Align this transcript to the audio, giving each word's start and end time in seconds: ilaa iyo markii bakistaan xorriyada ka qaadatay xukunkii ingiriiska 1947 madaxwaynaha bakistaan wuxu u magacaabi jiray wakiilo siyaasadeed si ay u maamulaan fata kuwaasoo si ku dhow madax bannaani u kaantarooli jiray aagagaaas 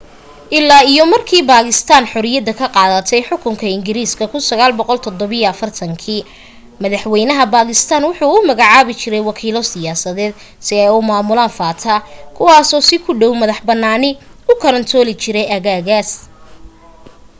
ilaa 0.57 0.83
iyo 0.91 1.03
markii 1.13 1.47
bakistaan 1.51 2.05
xorriyada 2.11 2.51
ka 2.59 2.67
qaadatay 2.75 3.21
xukunkii 3.29 3.75
ingiriiska 3.77 4.23
1947 4.27 6.15
madaxwaynaha 6.83 7.43
bakistaan 7.55 8.03
wuxu 8.09 8.25
u 8.39 8.45
magacaabi 8.49 8.93
jiray 9.01 9.23
wakiilo 9.29 9.61
siyaasadeed 9.71 10.33
si 10.65 10.71
ay 10.83 10.91
u 10.99 11.07
maamulaan 11.09 11.55
fata 11.59 11.93
kuwaasoo 12.35 12.81
si 12.89 12.95
ku 13.03 13.11
dhow 13.21 13.33
madax 13.41 13.59
bannaani 13.67 14.09
u 14.49 14.51
kaantarooli 14.61 15.13
jiray 15.21 15.45
aagagaaas 15.55 16.09